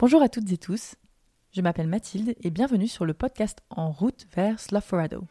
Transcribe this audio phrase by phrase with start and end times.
[0.00, 0.94] Bonjour à toutes et tous,
[1.52, 5.26] je m'appelle Mathilde et bienvenue sur le podcast En route vers Slough-Forado.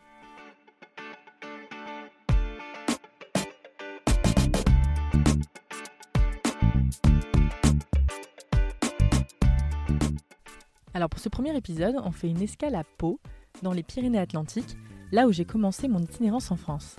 [10.94, 13.20] Alors pour ce premier épisode, on fait une escale à Pau,
[13.64, 14.78] dans les Pyrénées-Atlantiques,
[15.12, 16.96] là où j'ai commencé mon itinérance en France.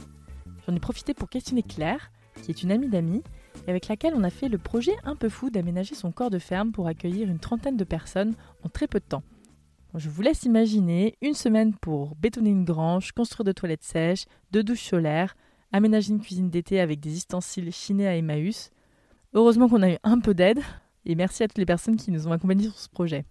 [0.66, 2.11] J'en ai profité pour questionner Claire,
[2.43, 3.23] qui est une amie d'amis,
[3.66, 6.38] et avec laquelle on a fait le projet un peu fou d'aménager son corps de
[6.38, 9.22] ferme pour accueillir une trentaine de personnes en très peu de temps.
[9.94, 14.62] Je vous laisse imaginer une semaine pour bétonner une grange, construire de toilettes sèches, de
[14.62, 15.36] douches solaires,
[15.72, 18.71] aménager une cuisine d'été avec des ustensiles chinés à Emmaüs.
[19.35, 20.61] Heureusement qu'on a eu un peu d'aide,
[21.07, 23.24] et merci à toutes les personnes qui nous ont accompagnés sur ce projet.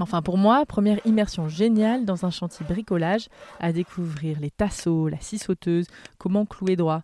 [0.00, 3.28] Enfin, pour moi, première immersion géniale dans un chantier bricolage
[3.60, 5.86] à découvrir les tasseaux, la scie sauteuse,
[6.18, 7.02] comment clouer droit.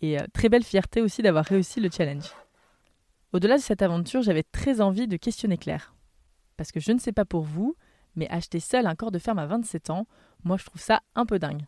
[0.00, 2.30] Et euh, très belle fierté aussi d'avoir réussi le challenge.
[3.32, 5.94] Au-delà de cette aventure, j'avais très envie de questionner Claire.
[6.56, 7.76] Parce que je ne sais pas pour vous,
[8.14, 10.06] mais acheter seul un corps de ferme à 27 ans,
[10.44, 11.66] moi je trouve ça un peu dingue.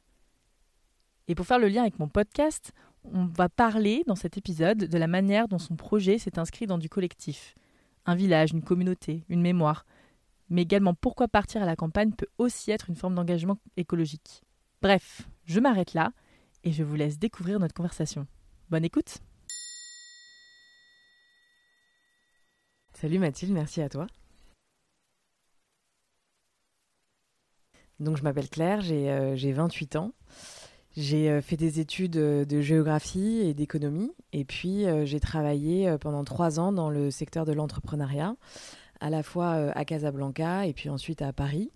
[1.27, 2.72] Et pour faire le lien avec mon podcast,
[3.05, 6.78] on va parler dans cet épisode de la manière dont son projet s'est inscrit dans
[6.78, 7.55] du collectif.
[8.06, 9.84] Un village, une communauté, une mémoire–
[10.50, 14.42] mais également pourquoi partir à la campagne peut aussi être une forme d'engagement écologique.
[14.83, 16.12] Bref, je m'arrête là
[16.64, 18.27] et je vous laisse découvrir notre conversation.
[18.70, 19.19] Bonne écoute
[22.95, 24.09] Salut Mathilde, merci à toi.
[28.01, 30.12] Donc je m'appelle Claire, j'ai 28 euh, ans.
[30.97, 36.25] J'ai euh, fait des études euh, de géographie et d'économie et puis j'ai travaillé pendant
[36.25, 38.34] trois ans dans le secteur de l'entrepreneuriat
[39.00, 41.70] à la fois euh, à Casablanca et puis ensuite à Paris.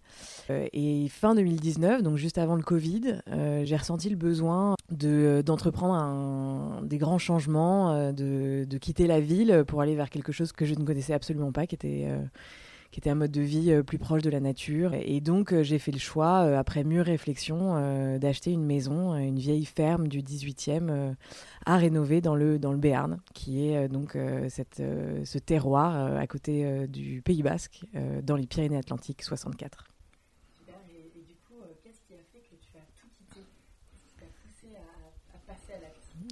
[0.50, 5.42] Euh, et fin 2019, donc juste avant le Covid, euh, j'ai ressenti le besoin de,
[5.44, 10.64] d'entreprendre des grands changements, de, de, quitter la ville pour aller vers quelque chose que
[10.64, 12.08] je ne connaissais absolument pas, qui était
[12.92, 14.92] qui était un mode de vie euh, plus proche de la nature.
[14.94, 17.72] Et donc, euh, j'ai fait le choix, euh, après mûre réflexion,
[18.18, 21.14] d'acheter une maison, une vieille ferme du 18e
[21.64, 27.22] à rénover dans le, dans le Béarn, qui est donc ce terroir à côté du
[27.22, 27.84] Pays Basque,
[28.22, 29.91] dans les Pyrénées-Atlantiques 64.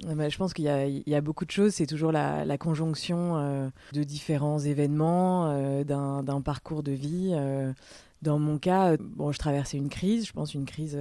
[0.03, 1.75] Je pense qu'il y, a beaucoup de choses.
[1.75, 7.31] C'est toujours la, conjonction euh, de différents événements, euh, d'un parcours de vie.
[7.33, 7.73] Euh.
[8.23, 10.99] dans mon cas, bon, je traversais une crise, je pense une crise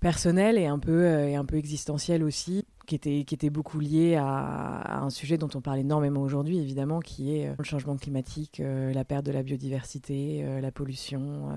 [0.00, 4.16] personnelle et un peu, et un peu existentielle aussi, qui était, qui était beaucoup liée
[4.16, 9.04] à, un sujet dont on parle énormément aujourd'hui, évidemment, qui est le changement climatique, la
[9.04, 11.52] perte de la biodiversité, la pollution,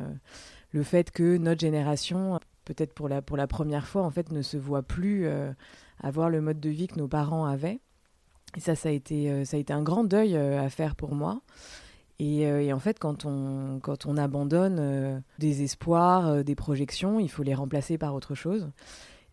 [0.72, 4.42] le fait que notre génération, peut-être pour la, pour la première fois, en fait, ne
[4.42, 5.28] se voit plus
[6.00, 7.80] avoir le mode de vie que nos parents avaient.
[8.58, 11.14] Ça, ça a été, euh, ça a été un grand deuil euh, à faire pour
[11.14, 11.42] moi.
[12.20, 17.44] Euh, et, en fait, quand on, quand on abandonne des espoirs, des projections, il faut
[17.44, 18.70] les remplacer par autre chose.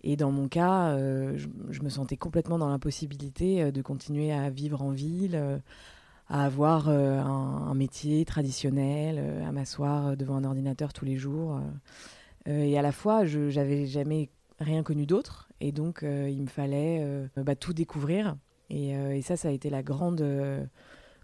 [0.03, 4.91] Et dans mon cas, je, me sentais complètement dans l'impossibilité de continuer à vivre en
[4.91, 5.62] ville,
[6.29, 11.61] à avoir un, un, métier traditionnel, à m'asseoir devant un ordinateur tous les jours.
[12.47, 14.31] et à la fois, je n'avais jamais
[14.61, 15.49] rien connu d'autre.
[15.61, 18.37] Et donc, euh, il me fallait euh, bah, tout découvrir.
[18.73, 20.23] Euh, et, ça, ça a été la grande,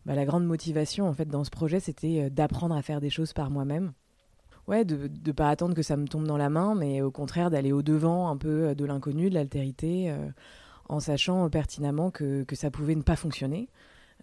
[0.06, 3.32] bah, la grande motivation en fait dans ce projet, c'était d'apprendre à faire des choses
[3.32, 3.92] par moi-même.
[4.68, 7.50] Ouais, de ne pas attendre que ça me tombe dans la main, mais au contraire
[7.50, 10.14] d'aller au-devant un peu de l'inconnu, de l'altérité,
[10.88, 13.68] en sachant pertinemment que, ça pouvait ne pas fonctionner.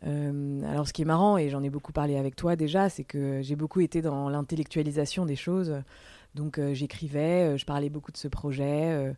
[0.03, 3.41] Alors ce qui est marrant, et j'en ai beaucoup parlé avec toi déjà, c'est que
[3.41, 5.81] j'ai beaucoup été dans l'intellectualisation des choses.
[6.35, 9.15] Donc j'écrivais, je parlais beaucoup de ce projet.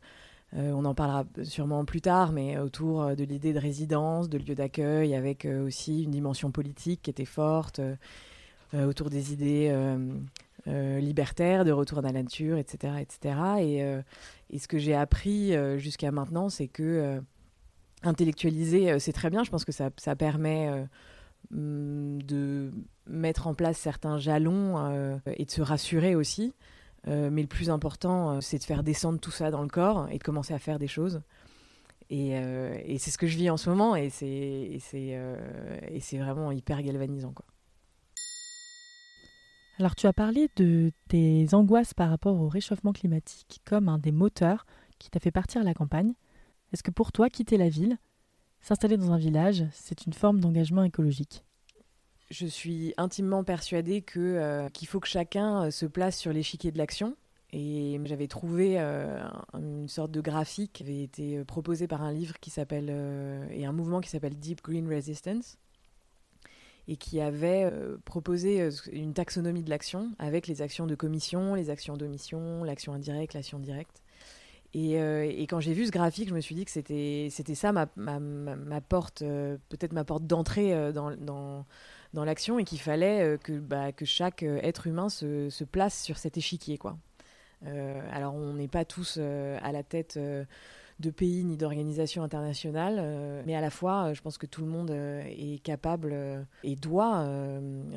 [0.55, 4.37] Euh, on en parlera sûrement plus tard, mais autour euh, de l'idée de résidence, de
[4.39, 7.81] lieu d'accueil, avec euh, aussi une dimension politique qui était forte,
[8.71, 9.75] autour des idées
[10.67, 12.93] libertaires, de retour à la nature, etc.
[13.01, 14.03] etc.
[14.51, 17.19] Et, ce que j'ai appris jusqu'à maintenant, c'est que
[18.03, 19.43] intellectualiser, c'est très bien.
[19.43, 20.87] Je pense que ça, permet
[21.51, 22.71] de
[23.07, 26.53] mettre en place certains jalons et de se rassurer aussi.
[27.07, 30.07] Euh, mais le plus important, euh, c'est de faire descendre tout ça dans le corps
[30.11, 31.21] et de commencer à faire des choses.
[32.09, 34.79] Et, euh, et c'est ce que je vis en ce moment et c'est
[36.17, 37.31] vraiment hyper galvanisant.
[37.31, 37.45] Quoi.
[39.77, 44.11] Alors tu as parlé de tes angoisses par rapport au réchauffement climatique comme un des
[44.11, 44.65] moteurs
[44.97, 46.13] qui t'a fait partir à la campagne.
[46.73, 47.97] Est-ce que pour toi, quitter la ville,
[48.61, 51.43] s'installer dans un village, c'est une forme d'engagement écologique?
[52.29, 56.77] Je suis intimement persuadée euh, qu'il faut que chacun euh, se place sur l'échiquier de
[56.77, 57.15] l'action.
[57.51, 62.39] Et j'avais trouvé euh, une sorte de graphique qui avait été proposé par un livre
[62.39, 62.91] qui s'appelle
[63.49, 65.57] et un mouvement qui s'appelle Deep Green Resistance.
[66.87, 67.71] et qui avait
[68.05, 73.33] proposé une taxonomie de l'action avec les actions de commission, les actions d'omission, l'action indirecte,
[73.33, 74.03] l'action directe.
[74.73, 77.87] Et, et, quand j'ai vu ce graphique, je me suis dit que c'était ça ma,
[77.95, 81.65] ma, ma porte, peut-être ma porte d'entrée dans, dans,
[82.13, 86.19] dans l'action et qu'il fallait que, bah, que chaque être humain se, se, place sur
[86.19, 86.77] cet échiquier.
[86.77, 86.97] Quoi.
[88.11, 90.19] alors on n'est pas tous à la tête
[90.99, 94.61] de pays ni d'organisations internationales, euh, mais à la fois, euh, je pense que tout
[94.61, 96.15] le monde euh, est capable
[96.63, 97.27] et doit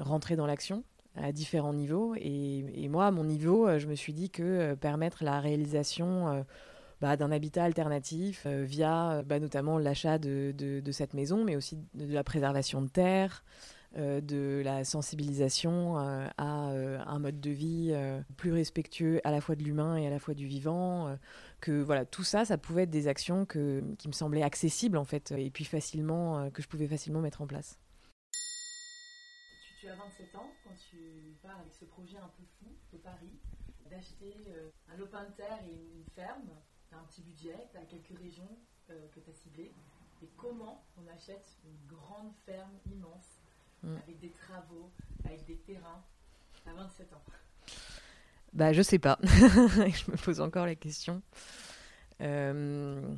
[0.01, 0.85] rentrer dans l'action
[1.17, 2.15] à différents niveaux.
[2.17, 6.45] Et, moi, à mon niveau, je me suis dit que permettre la réalisation
[7.01, 12.25] bah, d'un habitat alternatif via bah, notamment l'achat de, cette maison, mais aussi de, la
[12.25, 13.45] préservation de terre,
[13.97, 17.95] de la sensibilisation à un mode de vie
[18.37, 21.17] plus respectueux à la fois de l'humain et à la fois du vivant,
[21.63, 25.05] que voilà, tout ça, ça pouvait être des actions que, qui me semblaient accessibles en
[25.05, 27.79] fait, et puis facilement, euh, que je pouvais facilement mettre en place.
[29.83, 33.33] Tu, as 27 ans quand tu pars avec ce projet un peu fou de Paris,
[33.91, 36.51] d'acheter euh, un lopin de terre et une, ferme,
[36.89, 38.57] tu as un petit budget, tu as quelques régions
[38.91, 39.73] euh, que tu as ciblées,
[40.23, 43.41] et comment on achète une grande ferme immense,
[43.83, 43.97] mm.
[43.97, 44.93] avec des travaux,
[45.25, 46.05] avec des terrains,
[46.65, 47.25] à 27 ans?
[48.53, 49.19] Bah, je sais pas.
[49.25, 51.23] je me pose encore la question.
[52.21, 53.17] Euh,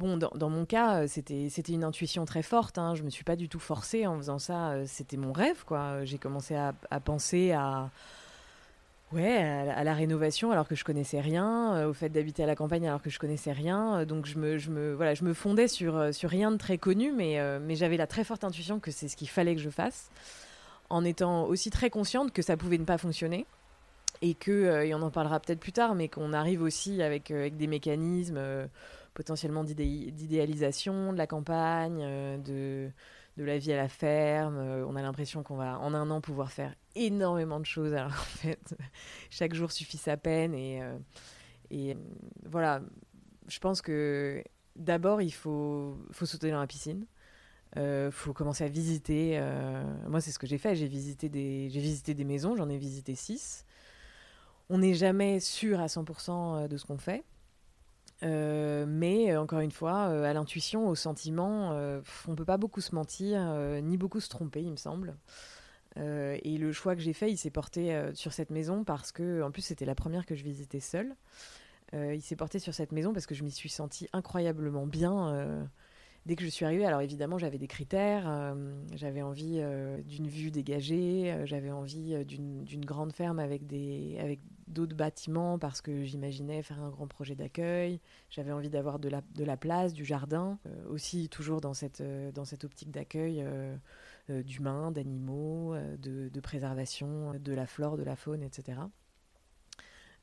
[0.00, 2.78] bon, dans, mon cas, c'était c'était une intuition très forte.
[2.78, 2.94] Hein.
[2.94, 4.74] Je me suis pas du tout forcée en faisant ça.
[4.86, 6.04] C'était mon rêve, quoi.
[6.04, 6.72] J'ai commencé à,
[7.04, 7.90] penser à
[9.12, 12.54] ouais à, la rénovation alors que je connaissais rien, euh, au fait d'habiter à la
[12.54, 14.04] campagne alors que je connaissais rien.
[14.06, 17.12] Donc je me je me voilà, je me fondais sur sur rien de très connu,
[17.12, 19.70] mais euh, mais j'avais la très forte intuition que c'est ce qu'il fallait que je
[19.70, 20.10] fasse,
[20.88, 23.46] en étant aussi très consciente que ça pouvait ne pas fonctionner
[24.22, 27.30] et que, euh, et on en parlera peut-être plus tard, mais qu'on arrive aussi avec,
[27.30, 28.66] euh, avec des mécanismes euh,
[29.14, 32.00] potentiellement d'idéalisation de la campagne,
[32.42, 32.90] de,
[33.36, 34.56] de la vie à la ferme.
[34.58, 37.94] on a l'impression qu'on va en un an pouvoir faire énormément de choses.
[37.94, 38.76] Alors en fait,
[39.30, 40.54] chaque jour suffit sa peine.
[40.54, 40.80] Et,
[41.70, 41.96] et
[42.44, 42.82] voilà,
[43.48, 44.42] je pense que
[44.76, 47.06] d'abord, il faut, faut sauter dans la piscine.
[47.76, 49.40] Il faut commencer à visiter.
[50.08, 50.74] moi, c'est ce que j'ai fait.
[50.74, 52.56] J'ai visité des, j'ai visité des maisons.
[52.56, 53.64] J'en ai visité six
[54.70, 57.24] on n'est jamais sûr à 100% euh, de ce qu'on fait.
[58.22, 61.72] Euh, mais euh, encore une fois, à l'intuition, au sentiment,
[62.28, 63.40] on peut pas beaucoup se mentir,
[63.82, 65.16] ni beaucoup se tromper, il me semble.
[65.96, 69.50] et le choix que j'ai fait, il s'est porté sur cette maison parce que, en
[69.50, 71.14] plus, c'était la première que je visitais seule.
[71.92, 75.68] il s'est porté sur cette maison parce que je m'y suis sentie incroyablement bien
[76.26, 78.24] dès que je suis arrivée, alors évidemment, j'avais des critères.
[78.26, 78.54] Euh,
[78.94, 84.38] j'avais envie euh, d'une vue dégagée, euh, j'avais envie d'une grande ferme avec des
[84.68, 88.00] d'autres bâtiments parce que j'imaginais faire un grand projet d'accueil.
[88.30, 92.92] J'avais envie d'avoir de la, place, du jardin, aussi toujours dans cette, dans cette optique
[92.92, 93.44] d'accueil
[94.28, 98.78] d'humains, d'animaux, de, de, préservation de la flore, de la faune, etc.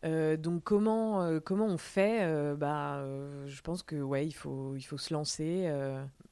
[0.03, 3.03] Euh, donc comment, euh, comment on fait euh, bah,
[3.47, 5.71] Je pense que ouais, il faut, il faut se lancer,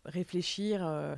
[0.06, 1.18] réfléchir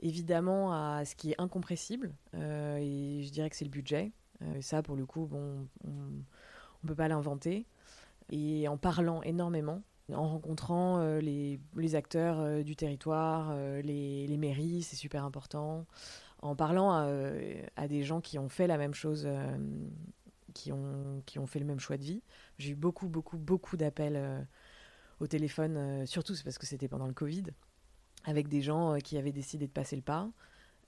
[0.00, 2.14] évidemment à ce qui est incompressible.
[2.34, 4.12] et je dirais que c'est le budget.
[4.60, 7.66] ça, pour le coup, bon, on ne peut pas l'inventer.
[8.30, 14.96] Et en parlant énormément, en rencontrant les, les, acteurs du territoire, les, les mairies, c'est
[14.96, 15.86] super important.
[16.40, 16.90] En parlant
[17.76, 19.28] à, des gens qui ont fait la même chose
[20.52, 22.22] qui ont, qui ont fait le même choix de vie.
[22.58, 24.40] J'ai eu beaucoup, beaucoup, beaucoup d'appels euh,
[25.20, 27.44] au téléphone, euh, surtout parce que c'était pendant le Covid,
[28.24, 30.30] avec des gens euh, qui avaient décidé de passer le pas.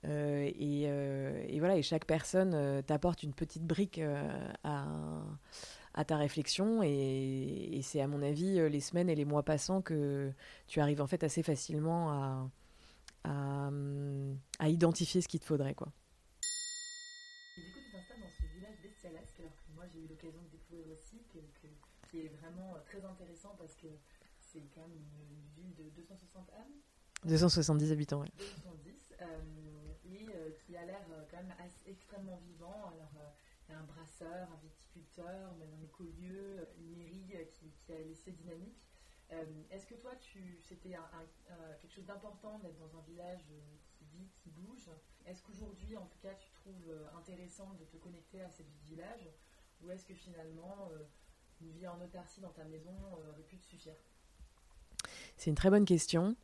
[0.07, 3.99] Et, et, voilà, et chaque personne t'apporte une petite brique
[4.63, 5.23] à,
[5.95, 6.83] à, ta réflexion.
[6.83, 10.31] Et, c'est à mon avis les semaines et les mois passants que
[10.67, 12.51] tu arrives en fait assez facilement à,
[13.23, 13.71] à,
[14.59, 15.73] à identifier ce qu'il te faudrait.
[15.73, 15.91] quoi.
[19.87, 21.39] J'ai eu l'occasion de découvrir aussi, que,
[22.09, 23.87] qui est vraiment euh, très intéressant parce que
[24.39, 26.81] c'est quand même une, ville de 260 âmes.
[27.23, 28.31] 270 habitants, oui.
[28.37, 29.25] 270, euh,
[30.05, 31.01] et euh, qui a l'air
[31.31, 31.53] quand même
[31.85, 32.91] extrêmement vivant.
[32.93, 33.33] Alors,
[33.67, 37.99] il y a un brasseur, un viticulteur, même un écolieu, une mairie qui, qui a
[37.99, 38.77] laissé dynamique.
[39.71, 40.11] Est-ce que toi,
[40.61, 40.95] c'était
[41.81, 43.43] quelque chose d'important d'être dans un village
[43.89, 44.87] qui vit, qui bouge?
[45.25, 48.95] Est-ce qu'aujourd'hui, en tout cas, tu trouves intéressant de te connecter à cette vie de
[48.95, 49.31] village
[49.83, 51.03] ou est-ce que finalement, euh,
[51.61, 53.95] une vie en autarcie dans ta maison euh, aurait pu te suffire
[55.37, 56.35] C'est une très bonne question.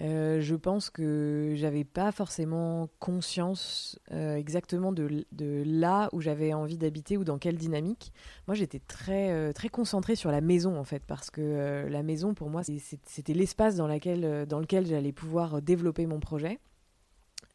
[0.00, 5.26] Euh, je pense que j'avais pas forcément conscience exactement de,
[5.66, 8.12] là où j'avais envie d'habiter ou dans quelle dynamique.
[8.48, 12.48] Moi, j'étais très, très concentrée sur la maison, en fait, parce que la maison, pour
[12.48, 16.58] moi, c'était l'espace dans, dans lequel j'allais pouvoir développer mon projet.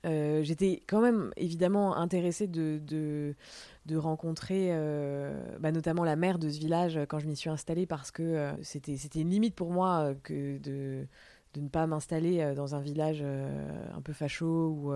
[0.04, 4.70] J'étais quand même évidemment intéressée de, de, rencontrer
[5.60, 9.20] bah, notamment la mère de ce village quand je m'y suis installée parce que c'était
[9.20, 11.06] une limite pour moi que de,
[11.54, 14.94] de ne pas m'installer dans un village un peu facho ou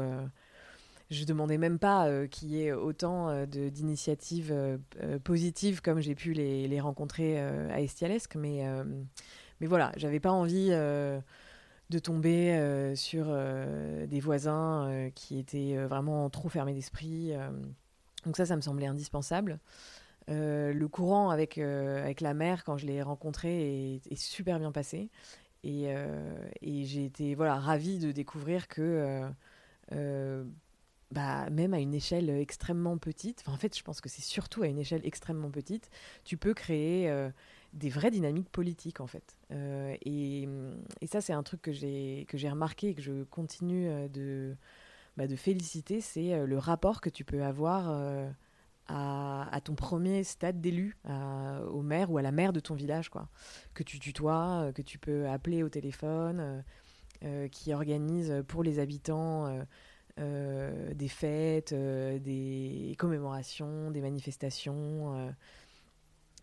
[1.11, 4.77] je demandais même pas euh, qu'il y ait autant euh, d'initiatives euh,
[5.23, 8.63] positives comme j'ai pu les, les rencontrer à Estialesque, mais,
[9.59, 10.71] mais voilà, j'avais pas envie
[11.91, 13.25] de tomber sur
[14.07, 17.33] des voisins qui étaient vraiment trop fermés d'esprit.
[18.25, 19.59] donc ça, ça me semblait indispensable.
[20.27, 25.09] le courant avec, la mère, quand je l'ai rencontré, est, super bien passé.
[25.63, 25.93] Et,
[26.61, 29.29] j'ai été voilà, ravie de découvrir que
[31.11, 34.67] bah, même à une échelle extrêmement petite, en fait, je pense que c'est surtout à
[34.67, 35.89] une échelle extrêmement petite,
[36.23, 37.29] tu peux créer euh,
[37.73, 39.37] des vraies dynamiques politiques, en fait.
[39.51, 40.47] Euh, et,
[41.05, 44.55] ça, c'est un truc que j'ai remarqué et que je continue euh, de,
[45.17, 47.89] bah, de féliciter, c'est le rapport que tu peux avoir
[48.87, 53.29] à, ton premier stade d'élu, au maire ou à la maire de ton village, quoi.
[53.73, 56.63] Que tu tutoies, que tu peux appeler au téléphone,
[57.51, 59.63] qui organise pour les habitants
[60.19, 65.33] euh, des fêtes, euh, des commémorations, des manifestations.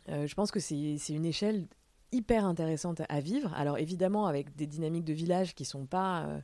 [0.09, 1.67] Euh, je pense que c'est une échelle
[2.13, 3.53] hyper intéressante à vivre.
[3.55, 6.41] Alors évidemment avec des dynamiques de village qui sont pas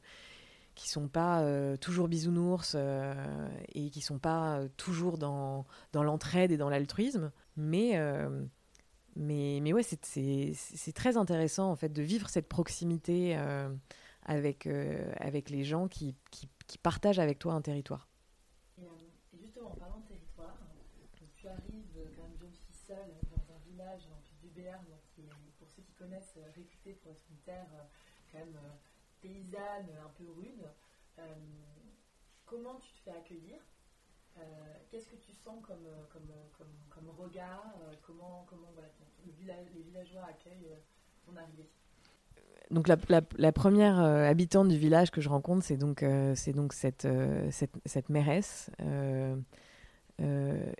[0.74, 1.42] qui sont pas
[1.78, 2.76] toujours bisounours
[3.74, 7.98] et qui sont pas toujours dans, l'entraide et dans l'altruisme, mais
[9.16, 13.38] mais mais ouais c'est très intéressant en fait de vivre cette proximité
[14.24, 14.66] avec
[15.18, 16.14] avec les gens qui,
[16.82, 18.08] partagent avec toi un territoire.
[18.78, 20.56] Et, euh, justement, de territoire,
[21.36, 24.08] tu arrives comme une jeune fille seule dans un village
[25.58, 27.84] pour ceux qui connaissent, euh, réputé pour être une terre euh,
[28.30, 28.58] quand même
[29.20, 30.64] paysanne, un peu rude.
[32.44, 33.58] comment tu te fais accueillir?
[34.90, 36.28] Qu'est-ce que tu sens comme, comme,
[36.90, 38.88] comme, regard Comment, comment voilà,
[39.24, 40.76] les villageois accueillent
[41.24, 41.70] ton arrivée?
[42.70, 47.04] Donc la, première euh, habitante du village que je rencontre, c'est donc, euh, donc cette,
[47.04, 48.70] euh, cette, cette, mairesse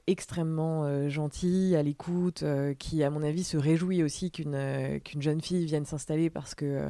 [0.06, 2.44] extrêmement gentille, à l'écoute,
[2.78, 6.88] qui à mon avis se réjouit aussi qu'une jeune fille vienne s'installer parce que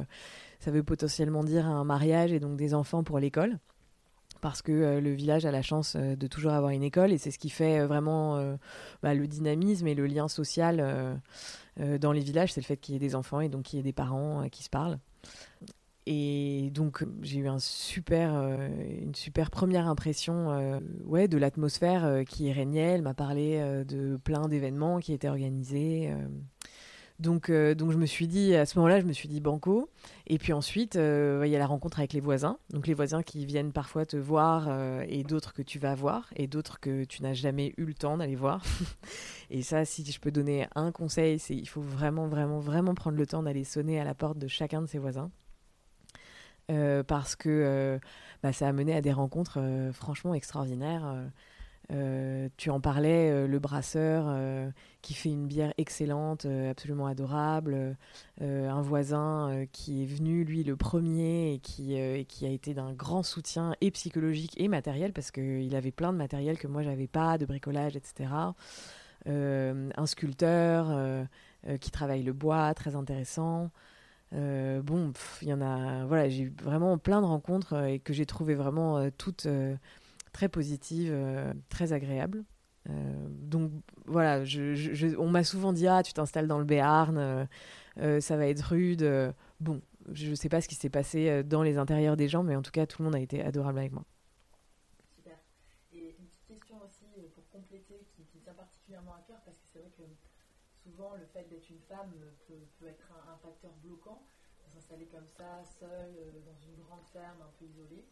[0.59, 3.57] ça veut potentiellement dire un mariage et donc des enfants pour l'école.
[4.41, 7.39] Parce que le village a la chance de toujours avoir une école et c'est ce
[7.39, 8.55] qui fait vraiment
[9.01, 11.19] bah, le dynamisme et le lien social
[11.79, 13.77] euh, dans les villages, c'est le fait qu'il y ait des enfants et donc qu'il
[13.77, 14.99] y ait des parents euh, qui se parlent.
[16.07, 18.69] Et donc j'ai eu euh,
[19.01, 22.93] une super première impression ouais, de l'atmosphère qui régnait.
[22.93, 26.11] Elle m'a parlé de plein d'événements qui étaient organisés.
[27.19, 29.89] Donc, euh, donc je me suis dit, à ce moment-là, je me suis dit banco.
[30.27, 32.57] Et puis ensuite, euh, il y a la rencontre avec les voisins.
[32.71, 36.29] Donc les voisins qui viennent parfois te voir euh, et d'autres que tu vas voir
[36.35, 38.63] et d'autres que tu n'as jamais eu le temps d'aller voir.
[39.49, 43.17] et ça, si je peux donner un conseil, c'est il faut vraiment, vraiment, vraiment prendre
[43.17, 45.31] le temps d'aller sonner à la porte de chacun de ses voisins.
[47.07, 47.99] Parce que
[48.43, 49.59] bah, ça a mené à des rencontres
[49.93, 51.15] franchement extraordinaires.
[51.91, 57.95] Euh, tu en parlais, euh, le brasseur euh, qui fait une bière excellente, absolument adorable,
[58.41, 63.23] un voisin qui est venu, lui, le premier, et qui, qui a été d'un grand
[63.23, 67.37] soutien et psychologique et matériel, parce qu'il avait plein de matériel que moi, j'avais pas,
[67.37, 68.29] de bricolage, etc.
[69.27, 71.27] un sculpteur
[71.79, 73.69] qui travaille le bois, très intéressant.
[74.35, 78.25] Bon, il y en a, voilà, j'ai eu vraiment plein de rencontres et que j'ai
[78.25, 79.47] trouvé vraiment toutes
[80.35, 82.43] très positive, euh, très agréable.
[82.89, 83.71] Euh, donc
[84.05, 84.43] voilà,
[85.17, 87.47] on m'a souvent dit ah tu t'installes dans le Béarn,
[87.97, 89.33] euh, ça va être rude.
[89.61, 92.55] bon, je ne sais pas ce qui s'est passé dans les intérieurs des gens, mais
[92.57, 94.03] en tout cas tout le monde a été adorable avec moi.
[95.15, 95.37] Super.
[95.93, 99.63] Et une petite question aussi pour compléter qui, qui tient particulièrement à cœur parce que
[99.71, 100.03] c'est vrai que
[100.95, 102.13] souvent le fait d'être une femme
[102.47, 104.25] peut, être un, facteur bloquant,
[104.67, 108.05] s'installer comme ça, seule, dans une grande ferme, un peu isolée.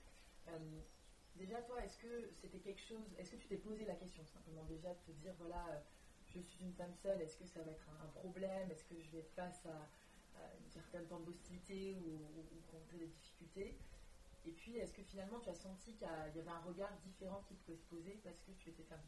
[1.35, 4.63] Déjà, toi, est-ce que c'était quelque chose, est-ce que tu t'es posé la question simplement
[4.65, 5.79] déjà de te dire, voilà, euh,
[6.27, 8.69] je suis une femme seule, est-ce que ça va être un, problème?
[8.69, 9.89] Est-ce que je vais être face à,
[10.59, 13.79] une certaine forme d'hostilité ou, ou, des difficultés?
[14.45, 17.55] Et puis, est-ce que finalement tu as senti qu'il y avait un regard différent qui
[17.55, 19.01] pouvait se poser parce que tu étais femme?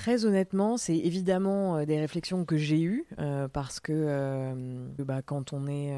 [0.00, 4.54] Très honnêtement, c'est évidemment euh, des réflexions que j'ai eues euh, parce que
[4.98, 5.92] bah, quand on est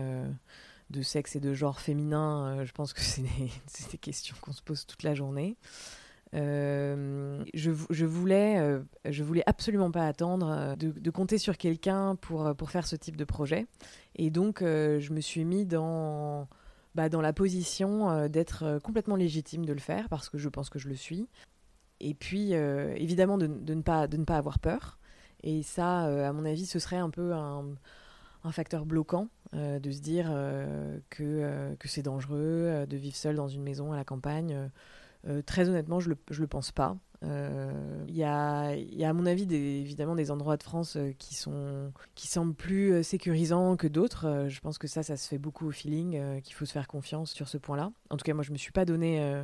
[0.92, 4.62] de sexe et de genre féminin, euh, je pense que c'est des, questions qu'on se
[4.62, 5.56] pose toute la journée.
[6.34, 7.70] Euh, je,
[8.04, 12.96] voulais, euh, je voulais absolument pas attendre de, compter sur quelqu'un pour, pour faire ce
[12.96, 13.66] type de projet.
[14.16, 16.48] Et donc, je me suis mis dans,
[16.94, 20.78] bah, dans la position d'être complètement légitime de le faire, parce que je pense que
[20.78, 21.28] je le suis.
[22.02, 24.98] Et puis, évidemment, de, ne pas, de ne pas avoir peur.
[25.42, 27.64] Et ça, à mon avis, ce serait un peu un,
[28.50, 30.26] facteur bloquant de se dire
[31.10, 34.70] que, que c'est dangereux de vivre seul dans une maison à la campagne.
[35.46, 36.96] très honnêtement, je ne le, le pense pas.
[37.24, 41.12] Euh, il y, a, y, a, à mon avis, évidemment, des endroits de France euh,
[41.18, 44.46] qui, sont, qui semblent plus euh, sécurisants que d'autres.
[44.48, 47.32] je pense que ça, ça se fait beaucoup au feeling, qu'il faut se faire confiance
[47.32, 47.92] sur ce point-là.
[48.10, 49.42] En tout cas, moi, je me suis pas donné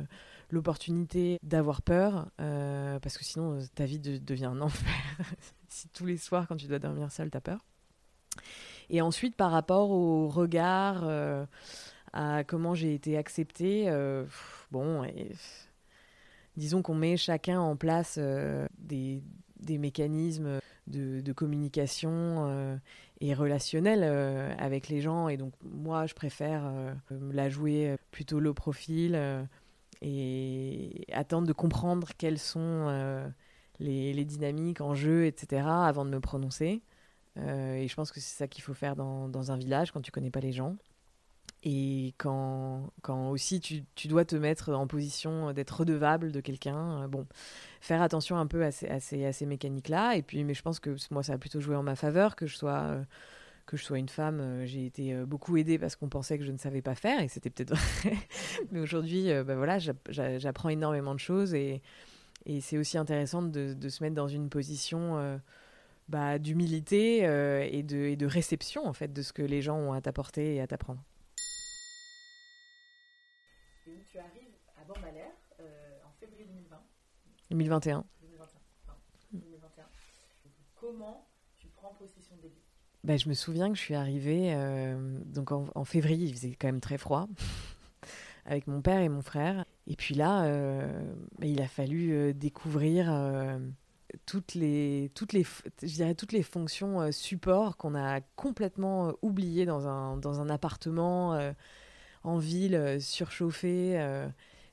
[0.51, 4.91] l'opportunité d'avoir peur, parce que sinon, ta vie devient un enfer.
[5.67, 7.65] si tous les soirs, quand tu dois dormir seul, tu as peur.
[8.89, 11.07] Et ensuite, par rapport au regard,
[12.13, 13.91] à comment j'ai été acceptée,
[14.71, 15.05] bon...
[16.59, 19.23] Disons qu'on met chacun en place euh, des,
[19.77, 22.75] mécanismes de, communication euh,
[23.21, 25.29] et relationnels euh, avec les gens.
[25.29, 26.69] Et donc, moi, je préfère
[27.31, 29.17] la jouer plutôt low profil
[30.01, 33.31] et attendre de comprendre quelles sont
[33.79, 36.81] les, dynamiques en jeu, etc., avant de me prononcer.
[37.37, 40.11] et je pense que c'est ça qu'il faut faire dans, dans, un village quand tu
[40.11, 40.77] connais pas les gens.
[41.63, 47.03] Et quand, quand aussi tu, tu, dois te mettre en position d'être redevable de quelqu'un,
[47.03, 47.27] euh, bon,
[47.81, 50.15] faire attention un peu à ces, à ces, à ces mécaniques-là.
[50.15, 52.47] Et puis, mais je pense que moi, ça a plutôt joué en ma faveur que
[52.47, 53.03] je sois, euh,
[53.69, 54.39] que je sois une femme.
[54.39, 57.27] Euh, j'ai été beaucoup aidée parce qu'on pensait que je ne savais pas faire, et
[57.27, 58.17] c'était peut-être vrai.
[58.71, 61.81] mais aujourd'hui, ben voilà, j'apprends énormément de choses, et,
[62.45, 65.39] et c'est aussi intéressant de, de, se mettre dans une position
[66.07, 67.19] bah, d'humilité
[67.71, 70.55] et, de, et de réception, en fait, de ce que les gens ont à t'apporter
[70.55, 71.01] et à t'apprendre
[74.09, 76.81] tu arrives à Bambalère euh, en février 2020.
[77.51, 78.05] 2021.
[78.21, 79.85] 2021.
[80.75, 81.28] Comment
[83.03, 86.67] bah, Je me souviens que je suis arrivée euh, donc en, février, il faisait quand
[86.67, 87.27] même très froid,
[88.45, 89.65] avec mon père et mon frère.
[89.87, 91.01] Et puis là, euh,
[91.39, 93.11] bah, il a fallu découvrir
[94.25, 99.87] toutes les, toutes les, je dirais toutes les fonctions support qu'on a complètement oubliées dans
[99.87, 101.53] un, dans un appartement
[102.23, 104.27] en ville euh, surchauffée, euh,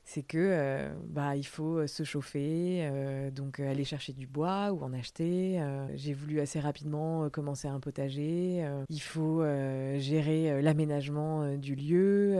[0.09, 2.89] c'est que euh, bah il faut se chauffer,
[3.33, 5.61] donc aller chercher du bois ou en acheter.
[5.95, 8.65] J'ai voulu assez rapidement commencer un potager.
[8.89, 9.43] il faut
[9.99, 12.39] gérer l'aménagement du lieu,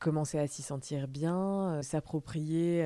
[0.00, 2.84] commencer à s'y sentir bien, s'approprier.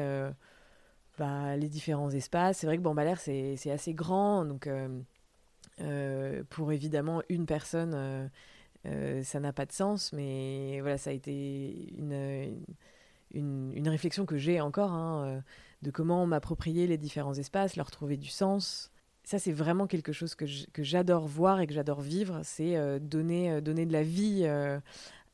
[1.18, 2.58] Bah, les différents espaces.
[2.58, 4.68] C'est vrai que Bambalère, c'est assez grand, donc
[6.50, 8.30] pour évidemment une personne,
[8.86, 12.64] euh, ça n'a pas de sens, mais voilà, ça a été une,
[13.34, 15.40] une réflexion que j'ai encore, hein, euh,
[15.82, 18.90] de comment m'approprier les différents espaces, leur trouver du sens.
[19.24, 20.46] Ça, c'est vraiment quelque chose que
[20.82, 24.46] j'adore voir et que j'adore vivre, c'est euh, donner, donner de la vie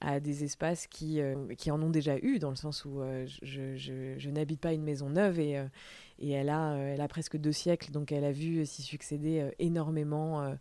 [0.00, 1.20] à des espaces qui,
[1.56, 3.00] qui en ont déjà eu, dans le sens où
[3.42, 5.64] je n'habite pas une maison neuve et,
[6.18, 10.54] et elle, a, elle a presque deux siècles, donc elle a vu s'y succéder énormément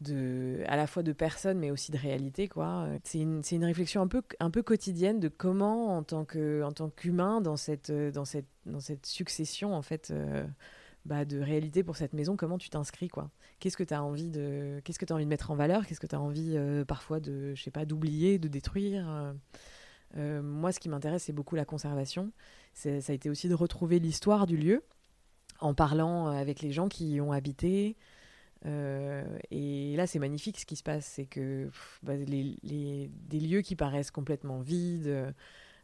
[0.00, 2.88] de, à la fois de personnes mais aussi de réalité quoi.
[3.04, 7.56] C'est une, une, réflexion un peu, un peu quotidienne de comment en tant qu'humain dans
[7.56, 10.46] cette dans cette dans cette succession en fait euh,
[11.04, 13.30] bah, de réalité pour cette maison comment tu t'inscris quoi.
[13.58, 16.00] Qu'est-ce que tu as envie de qu'est-ce que tu envie de mettre en valeur, qu'est-ce
[16.00, 19.34] que tu as envie euh, parfois de je sais pas d'oublier, de détruire?
[20.16, 22.32] Euh, moi ce qui m'intéresse c'est beaucoup la conservation.
[22.74, 24.82] Ça a été aussi de retrouver l'histoire du lieu
[25.60, 27.96] en parlant avec les gens qui y ont habité,
[28.64, 31.70] euh, et là, c'est magnifique ce qui se passe, c'est que
[32.02, 35.32] bah, les, les, des lieux qui paraissent complètement vides, euh,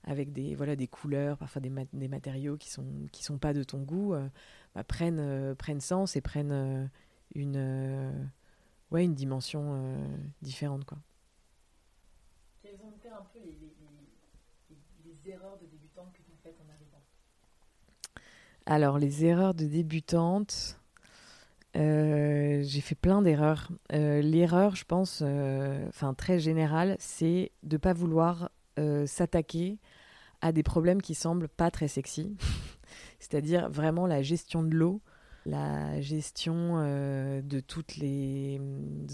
[0.05, 3.63] avec des voilà des couleurs, parfois des, des matériaux qui sont qui sont pas de
[3.63, 4.27] ton goût, euh,
[4.75, 6.91] bah, prennent prennent sens et prennent
[7.35, 8.31] une
[8.91, 9.97] ouais une dimension
[10.41, 10.99] différente quoi.
[12.63, 13.53] Quelles ont été un peu les,
[15.25, 17.01] erreurs de débutante que as faites en arrivant?
[18.67, 20.82] Alors les erreurs de débutante.
[21.77, 23.71] Euh, j'ai fait plein d'erreurs.
[23.93, 28.51] Euh, l'erreur, je pense, euh, enfin très générale, c'est de pas vouloir
[29.05, 29.79] s'attaquer
[30.41, 32.37] à des problèmes qui semblent pas très sexy.
[33.21, 35.03] C'est-à-dire vraiment la gestion de l'eau,
[35.45, 38.59] la gestion de toutes les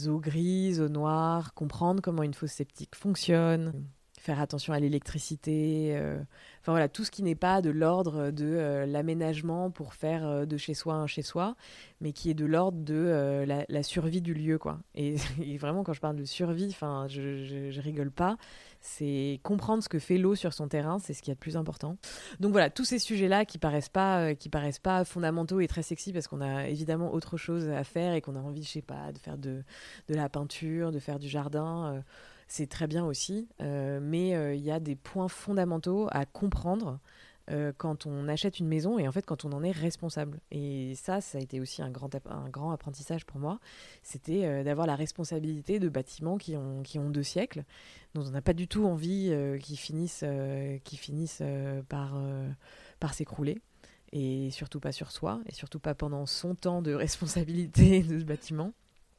[0.06, 3.72] eaux grises, eaux noires, comprendre comment une fosse septique fonctionne,
[4.18, 6.18] faire attention à l'électricité, euh,
[6.60, 10.46] enfin voilà, tout ce qui n'est pas de l'ordre de euh, l'aménagement pour faire euh,
[10.46, 11.56] de chez soi un chez soi,
[12.00, 14.80] mais qui est de l'ordre de la, survie du lieu, quoi.
[14.94, 15.16] Et,
[15.58, 18.36] vraiment, quand je parle de survie, enfin, je, je, rigole pas,
[18.80, 21.56] c'est comprendre ce que fait l'eau sur son terrain, c'est ce qui est le plus
[21.56, 21.96] important.
[22.40, 26.12] Donc voilà, tous ces sujets-là qui paraissent pas, qui paraissent pas fondamentaux et très sexy
[26.12, 29.12] parce qu'on a évidemment autre chose à faire et qu'on a envie, je sais pas,
[29.12, 29.62] de faire de,
[30.08, 32.02] de la peinture, de faire du jardin
[32.48, 36.98] c'est très bien aussi, mais il y a des points fondamentaux à comprendre
[37.78, 40.40] quand on achète une maison et en fait quand on en est responsable.
[40.50, 43.58] Et ça, ça a été aussi un grand, apprentissage pour moi.
[44.02, 47.64] C'était d'avoir la responsabilité de bâtiments qui ont, deux siècles,
[48.14, 49.32] dont on n'a pas du tout envie
[49.62, 50.24] qu'ils finissent,
[50.84, 51.42] finissent
[51.88, 53.58] par s'écrouler
[54.12, 58.24] et surtout pas sur soi, et surtout pas pendant son temps de responsabilité de ce
[58.24, 58.72] bâtiment.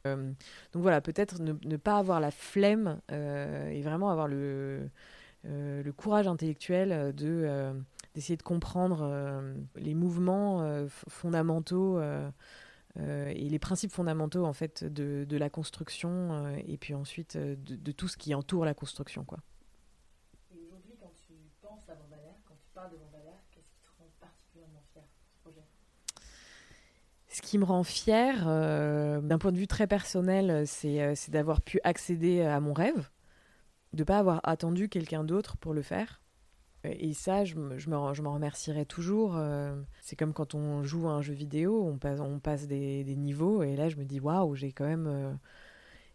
[0.07, 0.31] Euh,
[0.73, 4.89] donc voilà, peut-être ne, pas avoir la flemme euh, et vraiment avoir le,
[5.45, 7.73] euh, courage intellectuel de
[8.15, 9.43] d'essayer de comprendre
[9.75, 12.01] les mouvements fondamentaux
[12.97, 17.91] et les principes fondamentaux en fait de, de la construction et puis ensuite de, de,
[17.91, 19.39] tout ce qui entoure la construction quoi.
[27.39, 31.61] Ce qui me rend fière, euh, d'un point de vue très personnel, c'est euh, d'avoir
[31.61, 33.09] pu accéder à mon rêve,
[33.93, 36.19] de ne pas avoir attendu quelqu'un d'autre pour le faire.
[36.83, 39.37] Et ça, je, je m'en remercierai toujours.
[39.37, 43.05] Euh, c'est comme quand on joue à un jeu vidéo, on passe, on passe des,
[43.05, 45.39] des niveaux, et là, je me dis, waouh, j'ai quand même...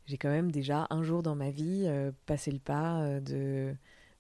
[0.05, 1.91] j'ai quand même déjà un jour dans ma vie
[2.27, 3.75] passé le pas de,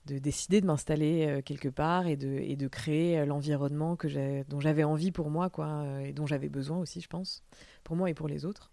[0.07, 4.43] de décider de m'installer euh, quelque part et de, et de créer euh, l'environnement que
[4.45, 7.43] dont j'avais envie pour moi quoi euh, et dont j'avais besoin aussi je pense
[7.85, 8.71] pour moi et pour les autres.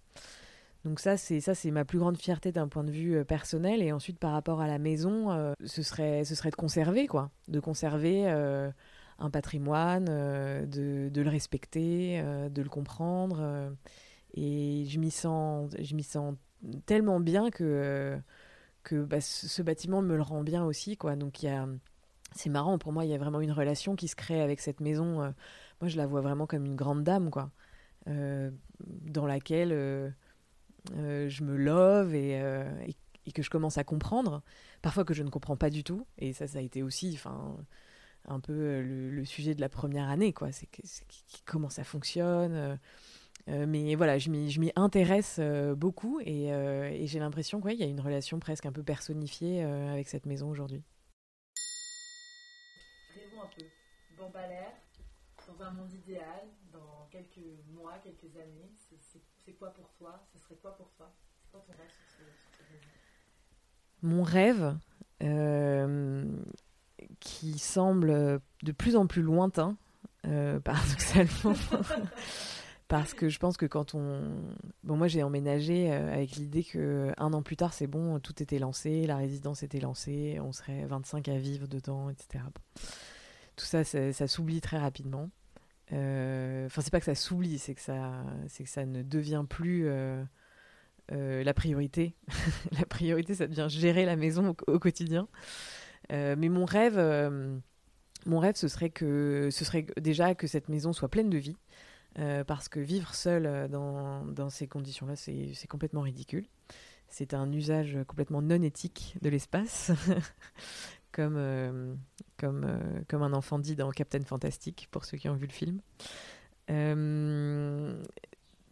[0.84, 3.82] Donc ça c'est ça c'est ma plus grande fierté d'un point de vue personnel.
[3.82, 7.30] Et ensuite par rapport à la maison ce serait ce serait de conserver quoi.
[7.48, 13.72] De conserver un patrimoine de, de, le respecter de le comprendre
[14.34, 16.34] et je m'y sens je m'y sens
[16.88, 18.20] tellement bien que
[18.84, 21.16] que bah, ce bâtiment me le rend bien aussi, quoi.
[21.16, 21.68] Donc il y a,
[22.36, 24.80] c'est marrant pour moi, il y a vraiment une relation qui se crée avec cette
[24.80, 25.22] maison.
[25.22, 25.32] Euh,
[25.82, 27.52] moi, je la vois vraiment comme une grande dame, quoi,
[28.08, 30.10] euh, dans laquelle euh,
[30.94, 32.42] je me love et,
[33.34, 34.42] que je commence à comprendre.
[34.82, 37.58] Parfois que je ne comprends pas du tout, et ça, ça a été aussi, enfin
[38.28, 40.52] un peu le, sujet de la première année, quoi.
[40.52, 40.68] C'est
[41.46, 42.78] comment ça fonctionne,
[43.48, 47.84] euh, mais voilà, je m'y intéresse euh, beaucoup et, euh, et j'ai l'impression qu'il y
[47.84, 50.84] a une relation presque un peu personnifiée avec cette maison aujourd'hui.
[53.16, 53.66] Rêvons un peu.
[54.18, 54.74] Bambalère,
[55.48, 57.40] dans un monde idéal, dans quelques
[57.74, 58.72] mois, quelques années,
[59.46, 60.24] c'est quoi pour toi?
[60.32, 61.12] Ce serait quoi pour toi?
[61.42, 61.90] C'est quoi ton rêve
[64.04, 64.78] Mon rêve,
[67.20, 69.76] qui semble de plus en plus lointain,
[70.24, 71.56] paradoxalement.
[72.92, 74.20] Parce que je pense que quand on.
[74.84, 78.44] Bon, moi, j'ai emménagé euh, avec l'idée que un an plus tard, c'est bon, tout
[78.44, 82.44] était lancé, la résidence était lancée, on serait 25 à vivre dedans, etc.
[83.56, 85.30] Tout ça, ça, s'oublie très rapidement.
[85.94, 89.46] Euh, enfin, c'est pas que ça s'oublie, c'est que ça, c'est que ça ne devient
[89.48, 90.26] plus euh,
[91.10, 92.14] la priorité.
[92.78, 95.30] la priorité, ça devient gérer la maison au, au quotidien.
[96.10, 97.00] mais mon rêve,
[98.26, 101.56] mon rêve, ce serait que, ce serait déjà que cette maison soit pleine de vie.
[102.20, 106.46] Euh, parce que vivre seul euh, dans, dans ces conditions-là, c'est complètement ridicule.
[107.08, 109.92] C'est un usage complètement non éthique de l'espace,
[111.12, 111.94] comme, euh,
[112.38, 115.82] comme, comme un enfant dit dans Captain Fantastic, pour ceux qui ont vu le film.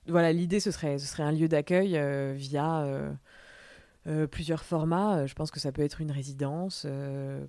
[0.08, 2.00] voilà, l'idée, ce serait, ce serait un lieu d'accueil
[2.36, 2.86] via
[4.32, 5.26] plusieurs formats.
[5.26, 6.88] Je pense que ça peut être une résidence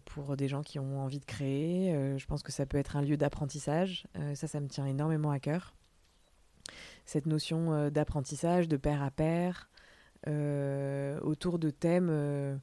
[0.07, 2.18] pour des gens qui ont envie de créer.
[2.18, 4.09] je pense que ça peut être un lieu d'apprentissage.
[4.35, 5.72] ça, ça me tient énormément à cœur
[7.11, 9.68] cette notion euh, d'apprentissage, de pair à pair,
[10.29, 12.57] euh, autour de thèmes euh,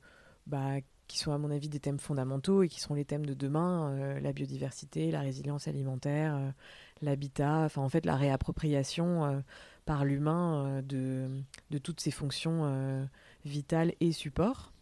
[0.46, 0.76] bah,
[1.10, 4.20] qui sont à mon avis des thèmes fondamentaux et qui seront les thèmes de demain,
[4.22, 6.54] la biodiversité, la résilience alimentaire,
[7.02, 9.42] l'habitat, enfin en fait la réappropriation
[9.86, 11.28] par l'humain de,
[11.72, 13.08] de, toutes ces fonctions
[13.46, 14.74] vitales et supports.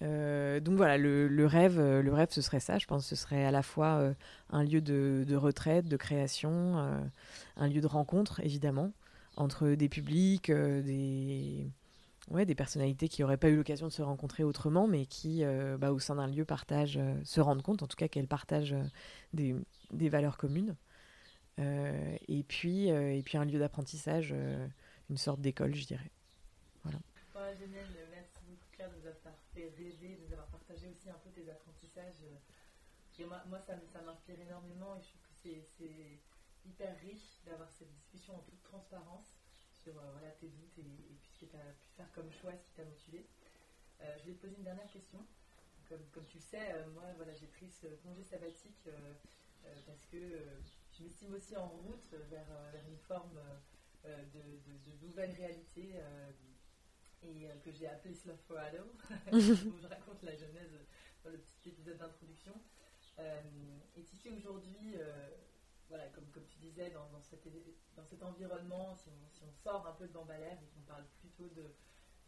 [0.00, 2.78] Donc voilà, le, rêve, le rêve, ce serait ça.
[2.78, 4.14] Je pense ce serait à la fois
[4.50, 6.76] un lieu de, retraite, de création,
[7.56, 8.92] un lieu de rencontre, évidemment,
[9.38, 11.70] entre des publics, euh, des,
[12.30, 15.78] ouais, des personnalités qui n'auraient pas eu l'occasion de se rencontrer autrement, mais qui, euh,
[15.78, 18.76] bah, au sein d'un lieu, partagent, euh, se rendent compte, en tout cas, qu'elles partagent
[19.32, 19.54] des,
[20.08, 20.74] valeurs communes.
[21.58, 24.34] et, puis, et puis un lieu d'apprentissage,
[25.10, 26.10] une sorte d'école, je dirais.
[26.84, 26.98] Voilà.
[29.66, 32.24] Rêver, de nous avoir partagé aussi un peu tes apprentissages.
[33.20, 36.20] moi, moi, ça, m'inspire énormément et je trouve que c'est
[36.64, 39.34] hyper riche d'avoir cette discussion en toute transparence
[39.72, 42.64] sur euh, tes doutes et, puis ce que tu as pu faire comme choix, ce
[42.64, 43.26] qui t'a motivé.
[44.00, 45.24] Euh, je vais te poser une dernière question.
[45.88, 48.88] Comme, tu le sais, euh, moi voilà, j'ai pris ce congé sabbatique
[49.86, 50.18] parce que
[50.92, 52.46] je m'estime aussi en route vers,
[52.86, 53.40] une forme
[54.04, 55.94] de, nouvelle réalité
[57.22, 58.92] et que j'ai appelé Slothforado.
[59.32, 60.72] je raconte la genèse
[61.24, 62.52] dans le petit épisode d'introduction.
[63.18, 64.96] est ici aujourd'hui
[65.88, 67.48] voilà, comme, comme, tu disais, dans, dans, cet,
[67.96, 71.04] dans cet, environnement, si on, si on, sort un peu de Bambalère et qu'on parle
[71.20, 71.74] plutôt de,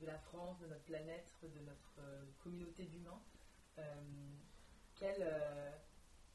[0.00, 3.20] de, la France, de notre planète, de notre euh, communauté d'humains,
[3.78, 3.82] euh,
[4.96, 5.70] quel, euh,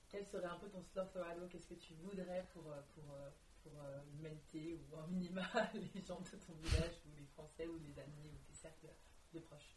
[0.10, 2.64] quel, serait un peu ton slow for Qu'est-ce que tu voudrais pour,
[2.94, 3.16] pour,
[3.66, 3.74] pour
[4.14, 5.42] l'humanité ou minima
[5.74, 8.94] les gens de ton village ou les Français ou les amis ou tes cercles
[9.34, 9.76] de proches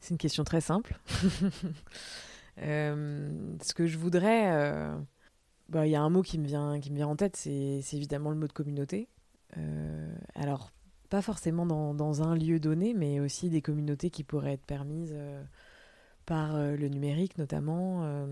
[0.00, 0.98] C'est une question très simple.
[2.58, 4.92] ce que je voudrais
[5.72, 8.30] bah, y a un mot qui me vient, qui me vient en tête, c'est évidemment
[8.30, 9.08] le mot de communauté.
[9.56, 10.70] Euh, alors,
[11.08, 15.42] pas forcément dans, un lieu donné, mais aussi des communautés qui pourraient être permises euh,
[16.26, 18.26] par euh, le numérique notamment.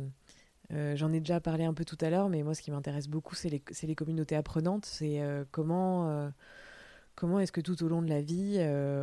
[0.70, 3.35] J'en ai déjà parlé un peu tout à l'heure, mais moi ce qui m'intéresse beaucoup,
[3.35, 4.87] c'est les, les, communautés apprenantes.
[4.87, 6.30] C'est comment,
[7.16, 8.59] comment est-ce que tout au long de la vie,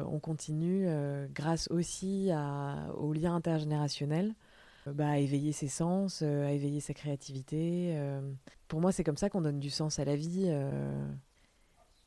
[0.09, 0.87] on continue,
[1.33, 4.33] grâce aussi à, aux liens intergénérationnels,
[4.93, 7.93] bah, à éveiller ses sens, euh, à éveiller sa créativité.
[7.97, 8.21] Euh.
[8.67, 10.45] Pour moi, c'est comme ça qu'on donne du sens à la vie.
[10.47, 11.07] Euh.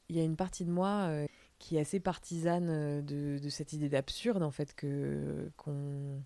[0.09, 1.11] Il y a une partie de moi
[1.59, 6.23] qui est assez partisane de, de cette idée d'absurde, en fait, que qu'on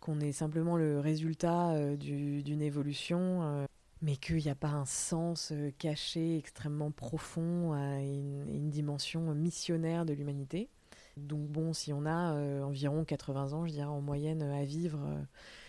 [0.00, 3.66] qu'on est simplement le résultat d'une évolution,
[4.02, 10.12] mais qu'il n'y a pas un sens caché extrêmement profond à une, dimension missionnaire de
[10.12, 10.68] l'humanité.
[11.16, 14.98] Donc bon, si on a environ 80 ans, je dirais en moyenne, à vivre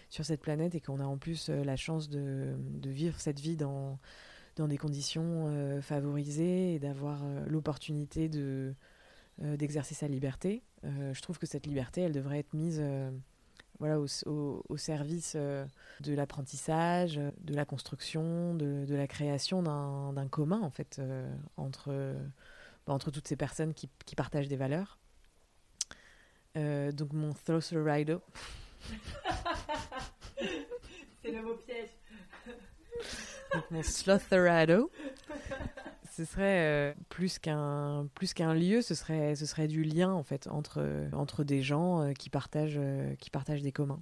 [0.09, 3.55] sur cette planète et qu'on a en plus euh, la chance de, vivre cette vie
[3.55, 3.99] dans,
[4.57, 8.73] des conditions euh, favorisées et d'avoir euh, l'opportunité de
[9.41, 10.63] d'exercer sa liberté.
[10.83, 12.83] je trouve que cette liberté, elle devrait être mise
[13.79, 14.05] voilà, au,
[14.67, 21.01] au, service de l'apprentissage, de la construction, de, de la création d'un commun en fait
[21.57, 22.15] entre,
[22.85, 24.99] bah, entre toutes ces personnes qui, qui partagent des valeurs.
[26.55, 28.17] donc mon Thrower Rider.
[31.21, 31.89] C'est le mot piège.
[33.53, 34.91] Donc mon Slotherado,
[36.19, 38.03] ce serait euh, plus qu'un
[38.53, 43.29] lieu, ce serait du lien en fait entre des gens euh, qui partagent euh, qui
[43.29, 44.01] partagent des communs.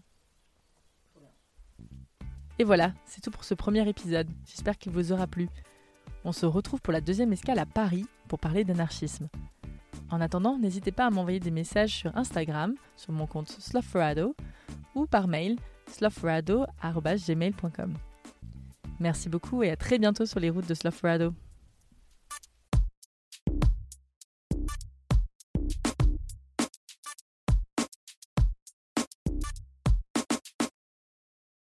[2.58, 4.28] Et voilà, c'est tout pour ce premier épisode.
[4.48, 5.48] J'espère qu'il vous aura plu.
[6.24, 9.30] On se retrouve pour la deuxième escale à Paris pour parler d'anarchisme.
[10.10, 14.36] En attendant, n'hésitez pas à m'envoyer des messages sur Instagram, sur mon compte Slothforado,
[14.96, 15.58] ou par mail
[15.92, 17.94] slothforado.gmail.com.
[19.00, 21.36] Merci beaucoup et à très bientôt sur les routes de Slothforado.